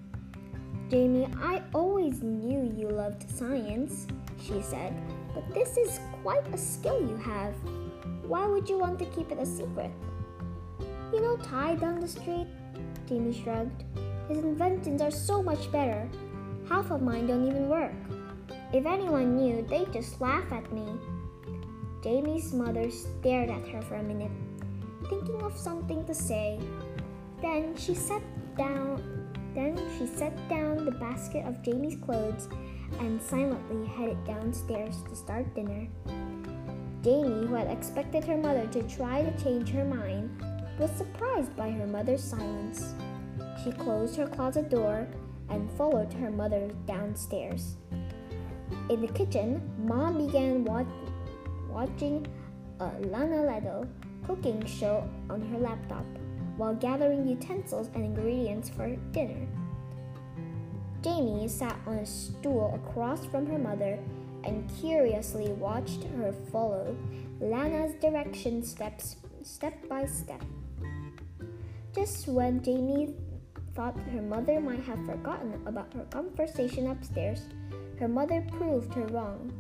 Jamie, 0.90 1.30
I 1.38 1.62
always 1.72 2.24
knew 2.24 2.74
you 2.76 2.90
loved 2.90 3.30
science, 3.30 4.08
she 4.46 4.62
said, 4.62 4.94
but 5.34 5.54
this 5.54 5.78
is 5.78 6.00
quite 6.22 6.48
a 6.54 6.58
skill 6.58 7.02
you 7.02 7.18
have. 7.18 7.54
Why 8.28 8.46
would 8.46 8.70
you 8.70 8.78
want 8.78 9.00
to 9.00 9.06
keep 9.06 9.32
it 9.32 9.40
a 9.40 9.46
secret? 9.46 9.92
You 11.14 11.22
know 11.22 11.38
Ty 11.38 11.76
down 11.76 12.00
the 12.00 12.08
street? 12.08 12.48
Jamie 13.08 13.34
shrugged. 13.34 13.84
His 14.28 14.40
inventions 14.40 15.02
are 15.02 15.12
so 15.12 15.42
much 15.42 15.72
better. 15.72 16.10
Half 16.68 16.92
of 16.92 17.02
mine 17.02 17.28
don't 17.28 17.48
even 17.48 17.70
work. 17.70 17.94
If 18.74 18.86
anyone 18.86 19.36
knew, 19.36 19.62
they'd 19.62 19.94
just 19.94 20.20
laugh 20.20 20.52
at 20.52 20.72
me. 20.74 20.86
Jamie's 22.04 22.54
mother 22.54 22.90
stared 22.92 23.50
at 23.50 23.68
her 23.70 23.82
for 23.82 23.96
a 23.96 24.04
minute, 24.04 24.32
thinking 25.10 25.42
of 25.42 25.58
something 25.58 26.06
to 26.06 26.14
say. 26.14 26.60
Then 27.42 27.76
she 27.78 27.96
sat 27.96 28.22
down. 28.58 29.02
Then 29.54 29.80
she 29.98 30.06
set 30.06 30.36
down 30.50 30.86
the 30.86 30.92
basket 30.92 31.46
of 31.46 31.64
Jamie's 31.64 31.96
clothes 32.04 32.50
and 33.00 33.22
silently 33.22 33.88
headed 33.88 34.24
downstairs 34.26 35.04
to 35.10 35.16
start 35.16 35.54
dinner. 35.56 35.88
Jamie, 37.04 37.46
who 37.48 37.54
had 37.54 37.68
expected 37.68 38.24
her 38.24 38.38
mother 38.38 38.66
to 38.68 38.82
try 38.84 39.22
to 39.22 39.44
change 39.44 39.70
her 39.70 39.86
mind, 39.86 40.42
was 40.80 40.92
surprised 40.92 41.56
by 41.56 41.70
her 41.70 41.88
mother's 41.88 42.24
silence. 42.24 42.96
She 43.64 43.72
closed 43.72 44.16
her 44.18 44.28
closet 44.28 44.70
door 44.70 45.08
and 45.50 45.72
followed 45.72 46.12
her 46.14 46.32
mother 46.32 46.70
downstairs. 46.86 47.78
In 48.90 49.02
the 49.02 49.08
kitchen, 49.08 49.62
Mom 49.78 50.26
began 50.26 50.64
wat- 50.64 50.86
watching 51.70 52.26
a 52.80 52.92
Lana 53.02 53.44
Ladle 53.44 53.88
cooking 54.26 54.66
show 54.66 55.08
on 55.30 55.42
her 55.42 55.60
laptop 55.60 56.06
while 56.58 56.74
gathering 56.74 57.28
utensils 57.28 57.90
and 57.94 58.04
ingredients 58.04 58.70
for 58.70 58.96
dinner. 59.12 59.48
Jamie 61.06 61.48
sat 61.48 61.78
on 61.86 62.00
a 62.00 62.06
stool 62.06 62.74
across 62.74 63.28
from 63.28 63.46
her 63.46 63.60
mother 63.60 64.00
and 64.44 64.68
curiously 64.82 65.50
watched 65.50 66.04
her 66.18 66.34
follow 66.52 66.98
Lana's 67.40 67.94
direction 68.02 68.64
steps 68.64 69.18
step 69.44 69.88
by 69.88 70.08
step. 70.08 70.42
Just 71.94 72.28
when 72.28 72.64
Jamie 72.64 73.14
thought 73.76 73.96
her 74.14 74.22
mother 74.24 74.60
might 74.60 74.80
have 74.80 75.06
forgotten 75.06 75.62
about 75.68 75.94
her 75.94 76.06
conversation 76.06 76.88
upstairs, 76.88 77.44
her 78.00 78.08
mother 78.08 78.44
proved 78.58 78.92
her 78.96 79.06
wrong. 79.14 79.54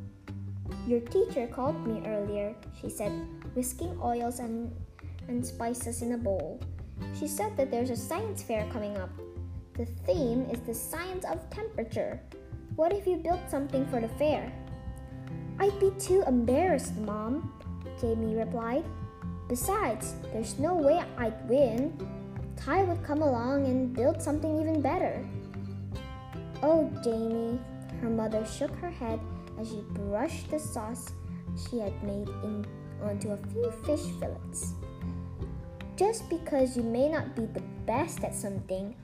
Your 0.87 1.01
teacher 1.01 1.45
called 1.45 1.85
me 1.85 2.01
earlier, 2.07 2.55
she 2.81 2.89
said, 2.89 3.11
whisking 3.53 3.95
oils 4.01 4.39
and, 4.39 4.73
and 5.27 5.45
spices 5.45 6.01
in 6.01 6.13
a 6.13 6.17
bowl. 6.17 6.59
She 7.13 7.27
said 7.27 7.55
that 7.55 7.69
there's 7.69 7.91
a 7.91 7.95
science 7.95 8.41
fair 8.41 8.67
coming 8.71 8.97
up. 8.97 9.11
The 9.77 9.85
theme 10.07 10.47
is 10.49 10.61
the 10.61 10.73
science 10.73 11.25
of 11.25 11.49
temperature. 11.49 12.21
What 12.77 12.93
if 12.93 13.05
you 13.05 13.17
built 13.17 13.41
something 13.49 13.85
for 13.87 13.99
the 13.99 14.07
fair? 14.07 14.49
I'd 15.59 15.77
be 15.81 15.91
too 15.99 16.23
embarrassed, 16.25 16.95
Mom, 16.95 17.51
Jamie 17.99 18.35
replied. 18.35 18.85
Besides, 19.49 20.15
there's 20.31 20.57
no 20.59 20.75
way 20.75 21.03
I'd 21.17 21.49
win. 21.49 21.91
Ty 22.55 22.83
would 22.83 23.03
come 23.03 23.21
along 23.21 23.65
and 23.65 23.93
build 23.93 24.21
something 24.21 24.61
even 24.61 24.81
better. 24.81 25.27
Oh, 26.63 26.89
Jamie, 27.03 27.59
her 28.01 28.09
mother 28.09 28.45
shook 28.45 28.73
her 28.77 28.89
head 28.89 29.19
as 29.59 29.67
she 29.67 29.83
brushed 29.89 30.51
the 30.51 30.59
sauce 30.59 31.11
she 31.69 31.79
had 31.79 32.01
made 32.01 32.29
in, 32.29 32.65
onto 33.03 33.31
a 33.31 33.37
few 33.51 33.71
fish 33.85 34.05
fillets. 34.21 34.73
Just 35.97 36.29
because 36.29 36.77
you 36.77 36.83
may 36.83 37.09
not 37.09 37.35
be 37.35 37.45
the 37.45 37.63
best 37.85 38.23
at 38.23 38.33
something 38.33 38.95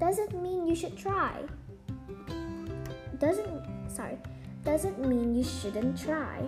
doesn't 0.00 0.42
mean 0.42 0.66
you 0.66 0.74
should 0.74 0.96
try. 0.96 1.32
Doesn't 3.18 3.62
sorry, 3.86 4.16
doesn't 4.64 4.98
mean 4.98 5.34
you 5.34 5.44
shouldn't 5.44 6.00
try. 6.00 6.40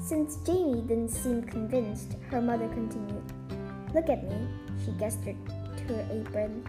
Since 0.00 0.36
Jamie 0.46 0.82
didn't 0.82 1.10
seem 1.10 1.42
convinced, 1.42 2.14
her 2.30 2.40
mother 2.40 2.68
continued. 2.68 3.24
Look 3.92 4.08
at 4.08 4.22
me, 4.22 4.46
she 4.84 4.92
gestured 4.92 5.36
to 5.76 5.82
her 5.94 6.06
apron. 6.12 6.64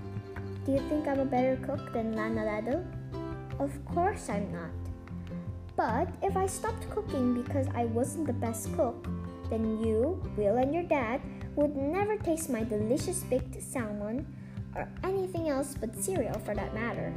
Do 0.65 0.71
you 0.71 0.80
think 0.89 1.08
I'm 1.08 1.19
a 1.19 1.26
better 1.26 1.58
cook 1.58 1.93
than 1.93 2.15
Lana 2.15 2.45
Ladle? 2.45 2.84
Of 3.60 3.71
course 3.86 4.30
I'm 4.30 4.52
not. 4.52 4.74
But 5.76 6.10
if 6.24 6.36
I 6.36 6.48
stopped 6.48 6.89
cooking 6.89 7.43
because 7.43 7.67
I 7.76 7.86
wasn't 7.86 8.26
the 8.26 8.34
best 8.34 8.76
cook, 8.76 9.08
then 9.50 9.84
you, 9.84 10.24
Will, 10.36 10.58
and 10.58 10.74
your 10.74 10.84
dad 10.84 11.21
would 11.56 11.76
never 11.76 12.17
taste 12.17 12.50
my 12.50 12.63
delicious 12.63 13.21
baked 13.24 13.62
salmon 13.62 14.26
or 14.76 14.90
anything 15.04 15.50
else 15.50 15.76
but 15.80 15.96
cereal 15.96 16.40
for 16.40 16.54
that 16.56 16.74
matter. 16.74 17.14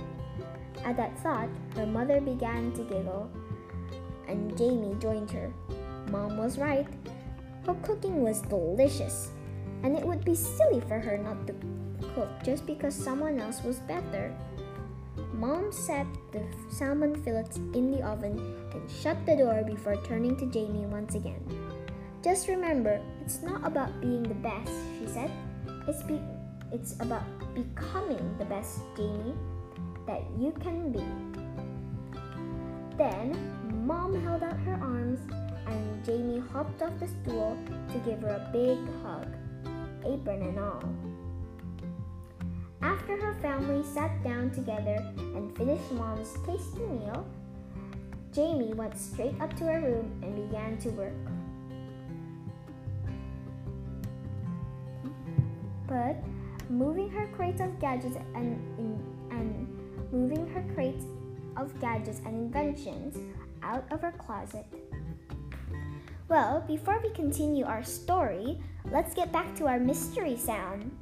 At 0.85 0.97
that 0.97 1.18
thought, 1.21 1.49
her 1.75 1.87
mother 1.87 2.21
began 2.21 2.73
to 2.73 2.83
giggle, 2.85 3.31
and 4.29 4.57
Jamie 4.57 4.97
joined 5.01 5.31
her. 5.31 5.53
Mom 6.11 6.37
was 6.37 6.59
right. 6.59 6.87
Her 7.66 7.75
cooking 7.83 8.23
was 8.23 8.42
delicious, 8.42 9.31
and 9.83 9.97
it 9.97 10.05
would 10.05 10.25
be 10.25 10.35
silly 10.35 10.81
for 10.81 10.99
her 10.99 11.18
not 11.18 11.47
to 11.47 11.55
cook 12.14 12.31
just 12.44 12.66
because 12.66 12.94
someone 12.94 13.38
else 13.38 13.62
was 13.62 13.81
better. 13.81 14.35
Mom 15.35 15.71
set 15.73 16.07
the 16.33 16.42
salmon 16.71 17.14
fillets 17.23 17.57
in 17.57 17.90
the 17.90 18.03
oven 18.03 18.38
and 18.73 18.90
shut 18.90 19.16
the 19.27 19.37
door 19.37 19.62
before 19.66 19.97
turning 20.05 20.37
to 20.37 20.47
Jamie 20.47 20.87
once 20.87 21.14
again. 21.14 21.42
Just 22.23 22.49
remember, 22.49 23.01
it's 23.23 23.42
not 23.42 23.64
about 23.66 24.01
being 24.01 24.23
the 24.23 24.35
best, 24.35 24.73
she 24.99 25.07
said. 25.07 25.31
It's, 25.87 26.03
be- 26.03 26.21
it's 26.72 26.94
about 27.00 27.24
becoming 27.54 28.37
the 28.38 28.44
best, 28.44 28.81
Jamie, 28.96 29.35
that 30.07 30.22
you 30.38 30.52
can 30.61 30.92
be. 30.92 31.04
Then, 32.96 33.87
Mom 33.87 34.20
held 34.22 34.42
out 34.42 34.59
her 34.61 34.78
arms 34.83 35.20
and 35.66 36.04
Jamie 36.04 36.42
hopped 36.52 36.83
off 36.83 36.98
the 36.98 37.09
stool 37.09 37.57
to 37.92 37.98
give 37.98 38.20
her 38.22 38.28
a 38.28 38.50
big 38.52 38.78
hug, 39.02 39.26
apron 40.04 40.42
and 40.42 40.59
all. 40.59 40.83
After 42.83 43.16
her 43.16 43.35
family 43.40 43.85
sat 43.85 44.22
down 44.22 44.50
together 44.50 44.96
and 45.35 45.57
finished 45.57 45.90
Mom's 45.92 46.35
tasty 46.46 46.81
meal, 46.81 47.26
Jamie 48.33 48.74
went 48.74 48.96
straight 48.96 49.35
up 49.40 49.57
to 49.57 49.64
her 49.64 49.81
room 49.81 50.12
and 50.22 50.35
began 50.48 50.78
to 50.78 50.90
work. 50.90 51.12
But 55.87 56.16
moving 56.68 57.11
her 57.11 57.28
crates 57.28 57.61
of 57.61 57.78
gadgets 57.81 58.16
and, 58.35 58.61
and 59.31 60.12
moving 60.12 60.46
her 60.48 60.64
crates 60.74 61.04
of 61.57 61.78
gadgets 61.81 62.20
and 62.24 62.35
inventions 62.35 63.16
out 63.62 63.85
of 63.90 64.00
her 64.00 64.12
closet. 64.12 64.66
Well, 66.28 66.62
before 66.66 67.00
we 67.02 67.11
continue 67.11 67.64
our 67.64 67.83
story, 67.83 68.61
let's 68.90 69.14
get 69.14 69.33
back 69.33 69.57
to 69.57 69.66
our 69.66 69.81
mystery 69.81 70.37
sound. 70.37 70.92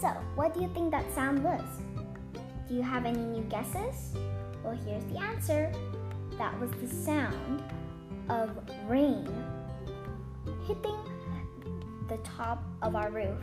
So, 0.00 0.08
what 0.34 0.54
do 0.54 0.62
you 0.62 0.68
think 0.72 0.90
that 0.92 1.04
sound 1.14 1.44
was? 1.44 1.60
Do 2.66 2.74
you 2.74 2.80
have 2.80 3.04
any 3.04 3.18
new 3.18 3.42
guesses? 3.50 4.14
Well, 4.64 4.74
here's 4.86 5.04
the 5.04 5.18
answer. 5.18 5.70
That 6.38 6.58
was 6.58 6.70
the 6.80 6.88
sound 6.88 7.62
of 8.30 8.50
rain 8.88 9.28
hitting 10.66 10.96
the 12.08 12.16
top 12.18 12.62
of 12.80 12.96
our 12.96 13.10
roof. 13.10 13.38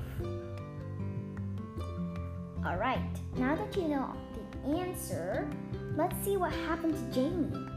Alright, 2.66 3.00
now 3.36 3.56
that 3.56 3.76
you 3.76 3.88
know 3.90 4.16
the 4.64 4.80
answer, 4.80 5.48
let's 5.96 6.16
see 6.26 6.38
what 6.38 6.52
happened 6.52 6.96
to 6.96 7.14
Jamie. 7.14 7.68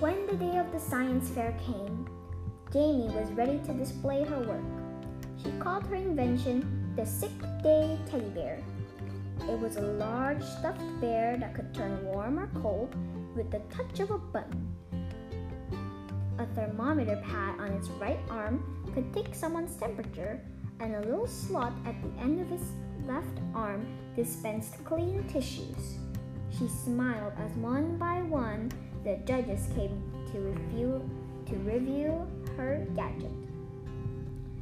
When 0.00 0.26
the 0.26 0.34
day 0.34 0.58
of 0.58 0.72
the 0.72 0.80
science 0.80 1.30
fair 1.30 1.56
came, 1.64 2.08
Jamie 2.72 3.14
was 3.14 3.30
ready 3.32 3.60
to 3.66 3.72
display 3.72 4.24
her 4.24 4.40
work. 4.40 4.81
She 5.42 5.50
called 5.58 5.84
her 5.86 5.96
invention 5.96 6.94
the 6.94 7.04
Sick 7.04 7.32
Day 7.62 7.98
Teddy 8.08 8.28
Bear. 8.28 8.62
It 9.48 9.58
was 9.58 9.76
a 9.76 9.82
large 9.82 10.42
stuffed 10.42 11.00
bear 11.00 11.36
that 11.36 11.54
could 11.54 11.74
turn 11.74 12.04
warm 12.04 12.38
or 12.38 12.48
cold 12.60 12.94
with 13.34 13.50
the 13.50 13.60
touch 13.74 13.98
of 13.98 14.12
a 14.12 14.18
button. 14.18 14.76
A 16.38 16.46
thermometer 16.54 17.20
pad 17.26 17.58
on 17.58 17.72
its 17.72 17.88
right 18.00 18.20
arm 18.30 18.62
could 18.94 19.12
take 19.12 19.34
someone's 19.34 19.74
temperature, 19.74 20.40
and 20.78 20.94
a 20.94 21.00
little 21.00 21.26
slot 21.26 21.72
at 21.86 22.00
the 22.02 22.20
end 22.20 22.40
of 22.40 22.48
his 22.48 22.62
left 23.06 23.38
arm 23.54 23.86
dispensed 24.14 24.84
clean 24.84 25.24
tissues. 25.24 25.98
She 26.56 26.68
smiled 26.68 27.32
as 27.38 27.50
one 27.56 27.96
by 27.96 28.22
one 28.22 28.70
the 29.02 29.18
judges 29.24 29.66
came 29.74 30.02
to 30.30 30.38
review 30.38 31.10
to 31.46 31.56
review 31.56 32.26
her 32.56 32.86
gadget. 32.94 33.32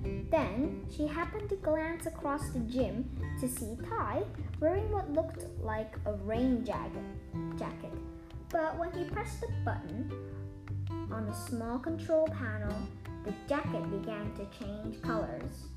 Then 0.02 0.86
she 0.94 1.06
happened 1.06 1.48
to 1.50 1.56
glance 1.56 2.06
across 2.06 2.50
the 2.50 2.60
gym 2.60 3.10
to 3.40 3.48
see 3.48 3.76
Ty 3.88 4.22
wearing 4.60 4.90
what 4.90 5.12
looked 5.12 5.44
like 5.62 5.94
a 6.06 6.12
rain 6.12 6.64
jacket. 6.64 7.92
But 8.50 8.78
when 8.78 8.92
he 8.92 9.04
pressed 9.04 9.40
the 9.40 9.48
button 9.64 10.10
on 11.12 11.26
the 11.26 11.32
small 11.32 11.78
control 11.78 12.28
panel, 12.28 12.74
the 13.24 13.34
jacket 13.48 13.90
began 13.90 14.32
to 14.34 14.46
change 14.58 15.02
colors. 15.02 15.68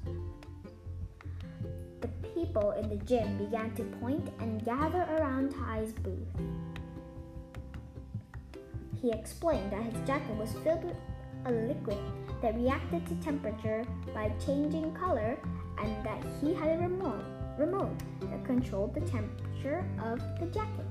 The 2.01 2.07
people 2.33 2.71
in 2.71 2.89
the 2.89 3.03
gym 3.05 3.37
began 3.37 3.75
to 3.75 3.83
point 3.83 4.29
and 4.39 4.63
gather 4.63 5.03
around 5.17 5.51
Ty's 5.51 5.91
booth. 5.91 6.27
He 9.01 9.11
explained 9.11 9.71
that 9.71 9.83
his 9.83 10.07
jacket 10.07 10.35
was 10.37 10.53
filled 10.63 10.85
with 10.85 10.95
a 11.45 11.51
liquid 11.51 11.97
that 12.41 12.55
reacted 12.55 13.05
to 13.07 13.15
temperature 13.15 13.85
by 14.13 14.29
changing 14.45 14.93
color 14.93 15.37
and 15.79 16.05
that 16.05 16.23
he 16.41 16.53
had 16.53 16.69
a 16.69 16.81
remote, 16.81 17.23
remote 17.57 17.97
that 18.21 18.45
controlled 18.45 18.93
the 18.93 19.01
temperature 19.01 19.85
of 20.03 20.19
the 20.39 20.47
jacket. 20.47 20.85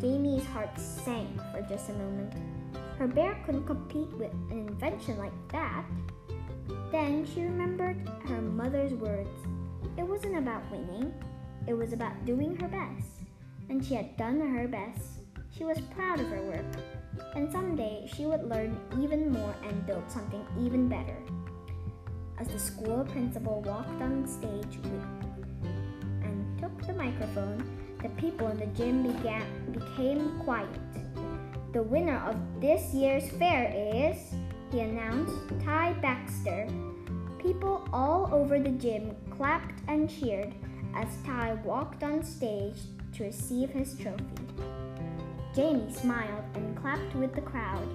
Jamie's 0.00 0.44
heart 0.46 0.78
sank 0.78 1.40
for 1.52 1.62
just 1.68 1.88
a 1.90 1.92
moment. 1.92 2.32
Her 2.98 3.06
bear 3.06 3.36
couldn't 3.44 3.66
compete 3.66 4.12
with 4.14 4.32
an 4.50 4.66
invention 4.68 5.18
like 5.18 5.32
that. 5.52 5.84
Then 6.90 7.26
she 7.26 7.42
remembered 7.42 8.08
her 8.28 8.40
mother's 8.40 8.92
words. 8.92 9.30
It 9.96 10.02
wasn't 10.02 10.38
about 10.38 10.70
winning, 10.70 11.12
it 11.66 11.74
was 11.74 11.92
about 11.92 12.24
doing 12.24 12.56
her 12.56 12.68
best. 12.68 13.08
And 13.68 13.84
she 13.84 13.94
had 13.94 14.16
done 14.16 14.40
her 14.40 14.68
best. 14.68 15.20
She 15.56 15.64
was 15.64 15.80
proud 15.80 16.20
of 16.20 16.28
her 16.28 16.42
work 16.42 16.64
and 17.34 17.50
someday 17.50 18.08
she 18.12 18.26
would 18.26 18.48
learn 18.48 18.78
even 19.00 19.30
more 19.30 19.54
and 19.64 19.86
build 19.86 20.10
something 20.10 20.44
even 20.60 20.88
better. 20.88 21.16
As 22.38 22.48
the 22.48 22.58
school 22.58 23.04
principal 23.04 23.60
walked 23.62 24.02
on 24.02 24.26
stage 24.26 24.78
and 26.22 26.58
took 26.58 26.86
the 26.86 26.92
microphone, 26.94 27.64
the 28.02 28.08
people 28.10 28.48
in 28.48 28.58
the 28.58 28.66
gym 28.66 29.02
began, 29.02 29.46
became 29.72 30.38
quiet. 30.40 30.68
The 31.72 31.82
winner 31.82 32.18
of 32.18 32.36
this 32.60 32.92
year's 32.92 33.28
fair 33.30 33.72
is, 33.74 34.16
he 34.70 34.80
announced, 34.80 35.34
Ty 35.64 35.94
Baxter. 35.94 36.68
People 37.38 37.88
all 37.92 38.28
over 38.32 38.58
the 38.58 38.70
gym 38.70 39.14
clapped 39.30 39.80
and 39.88 40.08
cheered 40.08 40.54
as 40.94 41.08
Ty 41.26 41.54
walked 41.64 42.02
on 42.02 42.22
stage 42.22 42.76
to 43.14 43.24
receive 43.24 43.70
his 43.70 43.96
trophy. 43.96 44.43
Jamie 45.54 45.92
smiled 45.92 46.44
and 46.54 46.76
clapped 46.76 47.14
with 47.14 47.32
the 47.32 47.40
crowd. 47.40 47.88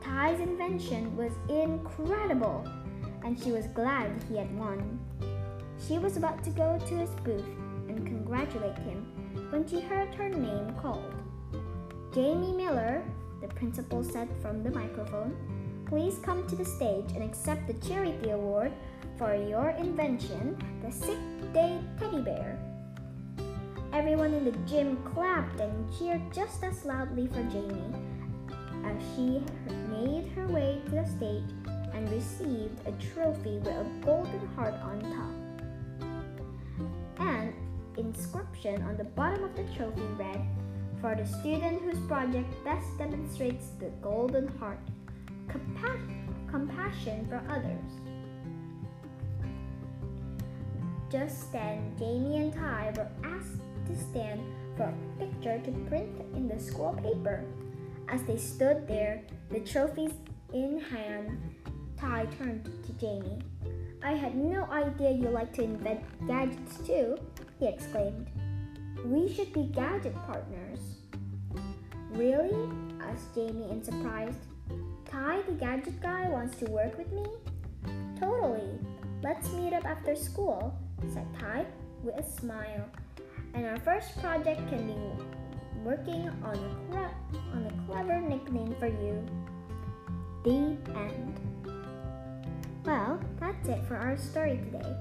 Ty's 0.00 0.38
invention 0.38 1.16
was 1.16 1.32
incredible, 1.48 2.64
and 3.24 3.36
she 3.36 3.50
was 3.50 3.66
glad 3.68 4.22
he 4.28 4.36
had 4.36 4.56
won. 4.56 5.00
She 5.84 5.98
was 5.98 6.16
about 6.16 6.44
to 6.44 6.50
go 6.50 6.78
to 6.78 6.94
his 6.94 7.10
booth 7.24 7.44
and 7.88 8.06
congratulate 8.06 8.78
him 8.78 9.04
when 9.50 9.66
she 9.66 9.80
heard 9.80 10.14
her 10.14 10.28
name 10.28 10.72
called. 10.80 11.12
Jamie 12.14 12.52
Miller, 12.52 13.02
the 13.40 13.48
principal 13.48 14.04
said 14.04 14.28
from 14.40 14.62
the 14.62 14.70
microphone, 14.70 15.34
please 15.86 16.20
come 16.22 16.46
to 16.46 16.54
the 16.54 16.64
stage 16.64 17.10
and 17.16 17.24
accept 17.24 17.66
the 17.66 17.88
charity 17.88 18.30
award 18.30 18.70
for 19.18 19.34
your 19.34 19.70
invention, 19.70 20.56
the 20.84 20.92
Sick 20.92 21.18
Day 21.52 21.80
Teddy 21.98 22.22
Bear. 22.22 22.69
Everyone 23.92 24.32
in 24.32 24.44
the 24.44 24.56
gym 24.70 24.98
clapped 25.02 25.58
and 25.58 25.92
cheered 25.98 26.22
just 26.32 26.62
as 26.62 26.84
loudly 26.84 27.26
for 27.26 27.42
Jamie 27.50 27.92
as 28.84 28.96
she 29.14 29.42
made 29.88 30.30
her 30.34 30.46
way 30.46 30.80
to 30.84 30.90
the 30.92 31.04
stage 31.06 31.50
and 31.92 32.08
received 32.10 32.86
a 32.86 32.92
trophy 33.12 33.58
with 33.58 33.68
a 33.68 33.86
golden 34.04 34.46
heart 34.54 34.74
on 34.74 35.00
top. 35.00 35.34
An 37.18 37.52
inscription 37.96 38.80
on 38.82 38.96
the 38.96 39.04
bottom 39.04 39.42
of 39.42 39.56
the 39.56 39.64
trophy 39.76 40.06
read, 40.16 40.40
For 41.00 41.16
the 41.16 41.26
student 41.26 41.82
whose 41.82 41.98
project 42.06 42.52
best 42.64 42.96
demonstrates 42.96 43.70
the 43.80 43.90
golden 44.00 44.46
heart, 44.58 44.80
compa- 45.48 46.48
compassion 46.48 47.26
for 47.28 47.42
others. 47.50 47.90
Just 51.10 51.52
then, 51.52 51.92
Jamie 51.98 52.36
and 52.36 52.52
Ty 52.52 52.92
were 52.96 53.10
asked 53.24 53.60
to 53.86 53.96
stand 53.96 54.40
for 54.76 54.84
a 54.84 55.18
picture 55.18 55.58
to 55.58 55.70
print 55.88 56.10
in 56.34 56.48
the 56.48 56.58
school 56.58 56.92
paper. 57.02 57.44
As 58.08 58.22
they 58.24 58.36
stood 58.36 58.88
there, 58.88 59.22
the 59.50 59.60
trophies 59.60 60.12
in 60.52 60.80
hand, 60.80 61.38
Ty 61.96 62.26
turned 62.38 62.64
to 62.64 62.92
Jamie. 62.94 63.38
I 64.02 64.12
had 64.12 64.34
no 64.34 64.64
idea 64.64 65.10
you 65.10 65.28
like 65.28 65.52
to 65.54 65.62
invent 65.62 66.00
gadgets 66.26 66.78
too, 66.86 67.16
he 67.58 67.66
exclaimed. 67.66 68.26
We 69.04 69.32
should 69.32 69.52
be 69.52 69.64
gadget 69.64 70.14
partners. 70.26 70.80
Really? 72.10 72.68
asked 73.02 73.34
Jamie 73.34 73.70
in 73.70 73.82
surprise. 73.82 74.34
Ty, 75.04 75.42
the 75.42 75.52
gadget 75.52 76.00
guy, 76.00 76.28
wants 76.28 76.56
to 76.58 76.66
work 76.66 76.96
with 76.96 77.10
me? 77.12 77.24
Totally. 78.18 78.78
Let's 79.22 79.50
meet 79.52 79.72
up 79.72 79.84
after 79.84 80.16
school, 80.16 80.74
said 81.12 81.26
Ty 81.38 81.66
with 82.02 82.14
a 82.16 82.22
smile 82.22 82.86
and 83.54 83.66
our 83.66 83.78
first 83.80 84.20
project 84.20 84.60
can 84.68 84.86
be 84.86 85.24
working 85.84 86.28
on 86.44 86.54
a, 86.54 86.92
cre- 86.92 87.38
on 87.52 87.66
a 87.66 87.86
clever 87.86 88.20
nickname 88.20 88.74
for 88.78 88.86
you. 88.86 89.24
The 90.44 90.76
end. 90.96 91.40
Well, 92.84 93.20
that's 93.38 93.68
it 93.68 93.84
for 93.86 93.96
our 93.96 94.16
story 94.16 94.58
today. 94.58 94.96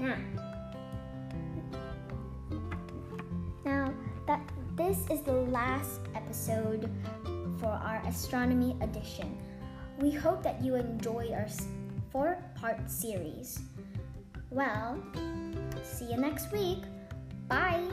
Now, 0.00 0.16
now 3.64 3.94
that 4.26 4.40
this 4.76 4.98
is 5.10 5.22
the 5.22 5.32
last 5.32 6.00
episode 6.14 6.90
for 7.58 7.68
our 7.68 8.02
astronomy 8.06 8.76
edition. 8.80 9.38
We 9.98 10.10
hope 10.10 10.42
that 10.42 10.62
you 10.62 10.74
enjoyed 10.74 11.32
our 11.32 11.48
four-part 12.12 12.90
series. 12.90 13.60
Well, 14.56 14.96
See 15.82 16.06
you 16.06 16.16
next 16.16 16.50
week. 16.50 16.82
Bye. 17.46 17.84